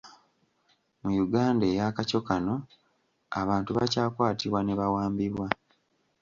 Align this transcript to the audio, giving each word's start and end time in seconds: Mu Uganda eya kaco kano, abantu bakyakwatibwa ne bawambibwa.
Mu 1.01 1.11
Uganda 1.25 1.63
eya 1.73 1.87
kaco 1.95 2.19
kano, 2.27 2.55
abantu 3.41 3.69
bakyakwatibwa 3.77 4.59
ne 4.63 4.73
bawambibwa. 4.79 5.47